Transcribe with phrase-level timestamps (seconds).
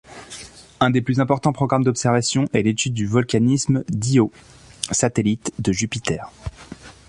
[0.79, 4.31] Un des plus importants programmes d'observation est l'étude du volcanisme d'Io,
[4.89, 6.31] satellite de Jupiter.